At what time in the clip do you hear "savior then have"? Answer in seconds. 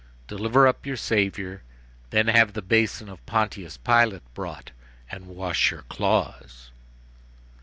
0.97-2.53